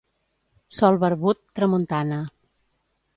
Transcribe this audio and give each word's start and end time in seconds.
Sol 0.77 0.97
barbut, 1.03 1.39
tramuntana. 1.59 2.21